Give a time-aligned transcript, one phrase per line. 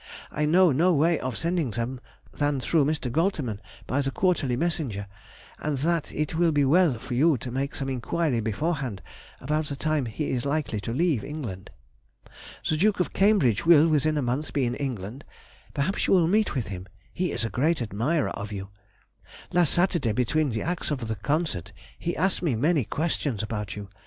[0.31, 1.99] I know no way of sending them
[2.33, 3.11] than through Mr.
[3.11, 5.05] Goltermann by the quarterly messenger,
[5.59, 9.03] and that it will be well for you to make some inquiry beforehand
[9.39, 11.69] about the time he is likely to leave England.
[12.67, 15.23] The Duke of Cambridge will, within a month, be in England;
[15.75, 18.69] perhaps you will meet with him; he is a great admirer of you.
[19.53, 23.87] Last Saturday, between the acts of the concert, he asked me many questions about you.